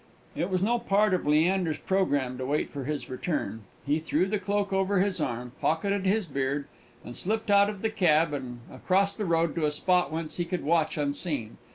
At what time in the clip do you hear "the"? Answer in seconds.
4.25-4.39, 7.83-7.91, 9.13-9.25